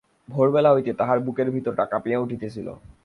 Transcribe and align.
ভোরবেলা 0.29 0.69
হইতে 0.73 0.91
তাহার 0.93 1.17
বুকের 1.19 1.47
ভিতরটা 1.51 1.83
কাঁপিয়া 1.85 2.17
উঠিতেছিল। 2.19 2.67